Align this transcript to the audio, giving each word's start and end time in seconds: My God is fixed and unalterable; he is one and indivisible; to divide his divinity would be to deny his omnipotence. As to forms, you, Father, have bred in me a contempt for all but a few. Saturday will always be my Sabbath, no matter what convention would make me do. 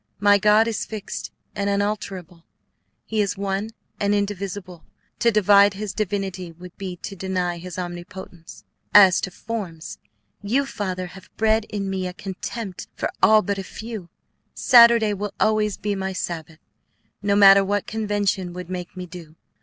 My 0.19 0.39
God 0.39 0.67
is 0.67 0.83
fixed 0.83 1.31
and 1.55 1.69
unalterable; 1.69 2.43
he 3.05 3.21
is 3.21 3.37
one 3.37 3.69
and 3.99 4.15
indivisible; 4.15 4.83
to 5.19 5.29
divide 5.29 5.75
his 5.75 5.93
divinity 5.93 6.51
would 6.53 6.75
be 6.75 6.95
to 7.03 7.15
deny 7.15 7.59
his 7.59 7.77
omnipotence. 7.77 8.63
As 8.95 9.21
to 9.21 9.29
forms, 9.29 9.99
you, 10.41 10.65
Father, 10.65 11.05
have 11.05 11.29
bred 11.37 11.65
in 11.65 11.87
me 11.87 12.07
a 12.07 12.13
contempt 12.13 12.87
for 12.95 13.11
all 13.21 13.43
but 13.43 13.59
a 13.59 13.63
few. 13.63 14.09
Saturday 14.55 15.13
will 15.13 15.35
always 15.39 15.77
be 15.77 15.93
my 15.93 16.13
Sabbath, 16.13 16.57
no 17.21 17.35
matter 17.35 17.63
what 17.63 17.85
convention 17.85 18.53
would 18.53 18.71
make 18.71 18.97
me 18.97 19.05
do. 19.05 19.35